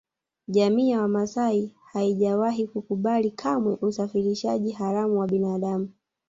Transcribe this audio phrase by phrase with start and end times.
[0.47, 5.89] Jamii ya Wamasai haijawahi kukubali kamwe usafirishaji haramu wa binadamu